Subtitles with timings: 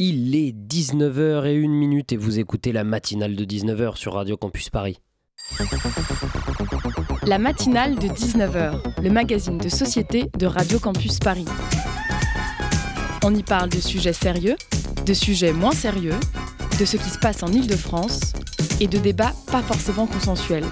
[0.00, 4.98] Il est 19h01 minute et vous écoutez la matinale de 19h sur Radio Campus Paris.
[7.24, 11.44] La matinale de 19h, le magazine de société de Radio Campus Paris.
[13.22, 14.56] On y parle de sujets sérieux,
[15.06, 16.18] de sujets moins sérieux,
[16.80, 18.32] de ce qui se passe en Ile-de-France
[18.80, 20.66] et de débats pas forcément consensuels.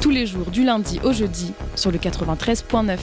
[0.00, 2.98] Tous les jours du lundi au jeudi sur le 93.9.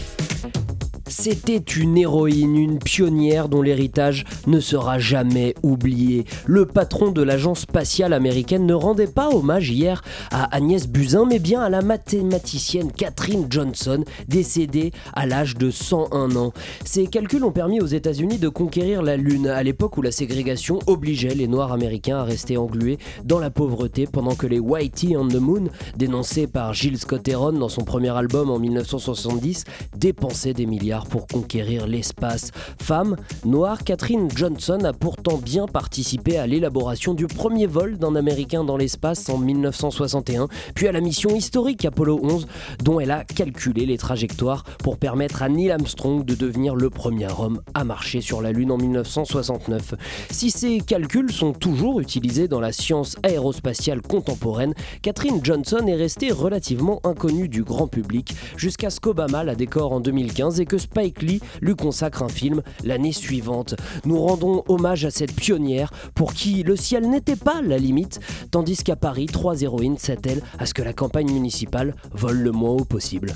[1.07, 6.25] C'était une héroïne, une pionnière dont l'héritage ne sera jamais oublié.
[6.47, 11.37] Le patron de l'agence spatiale américaine ne rendait pas hommage hier à Agnès Buzyn, mais
[11.37, 16.53] bien à la mathématicienne Catherine Johnson, décédée à l'âge de 101 ans.
[16.83, 20.79] Ces calculs ont permis aux États-Unis de conquérir la Lune à l'époque où la ségrégation
[20.87, 25.27] obligeait les Noirs américains à rester englués dans la pauvreté pendant que les Whitey on
[25.27, 30.65] the Moon, dénoncés par Gilles Scott Heron dans son premier album en 1970, dépensaient des
[30.65, 32.51] milliards pour conquérir l'espace.
[32.81, 38.63] Femme, noire, Catherine Johnson a pourtant bien participé à l'élaboration du premier vol d'un Américain
[38.63, 42.47] dans l'espace en 1961, puis à la mission historique Apollo 11,
[42.83, 47.27] dont elle a calculé les trajectoires pour permettre à Neil Armstrong de devenir le premier
[47.37, 49.95] homme à marcher sur la Lune en 1969.
[50.29, 56.31] Si ces calculs sont toujours utilisés dans la science aérospatiale contemporaine, Catherine Johnson est restée
[56.31, 61.23] relativement inconnue du grand public jusqu'à ce qu'Obama la décore en 2015 et que Spike
[61.23, 63.75] Lee lui consacre un film l'année suivante.
[64.05, 68.19] Nous rendons hommage à cette pionnière pour qui le ciel n'était pas la limite,
[68.51, 72.71] tandis qu'à Paris, trois héroïnes s'attellent à ce que la campagne municipale vole le moins
[72.71, 73.33] haut possible.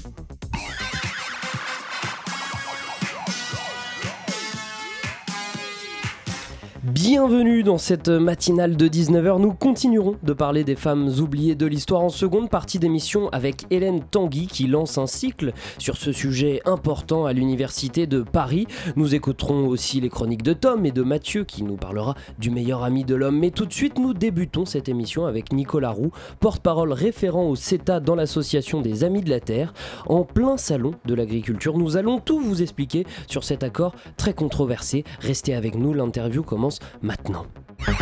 [6.82, 9.42] Bienvenue dans cette matinale de 19h.
[9.42, 14.02] Nous continuerons de parler des femmes oubliées de l'histoire en seconde partie d'émission avec Hélène
[14.02, 18.66] Tanguy qui lance un cycle sur ce sujet important à l'université de Paris.
[18.96, 22.86] Nous écouterons aussi les chroniques de Tom et de Mathieu qui nous parlera du meilleur
[22.86, 23.40] ami de l'homme.
[23.40, 28.00] Mais tout de suite, nous débutons cette émission avec Nicolas Roux, porte-parole référent au CETA
[28.00, 29.74] dans l'association des Amis de la Terre.
[30.06, 35.04] En plein salon de l'agriculture, nous allons tout vous expliquer sur cet accord très controversé.
[35.20, 37.46] Restez avec nous, l'interview commence maintenant.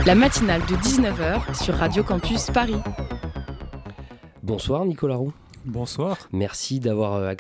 [0.06, 2.76] La matinale de 19h sur Radio Campus Paris.
[4.44, 5.34] Bonsoir Nicolas Roux.
[5.66, 6.18] Bonsoir.
[6.32, 7.38] Merci d'avoir accepté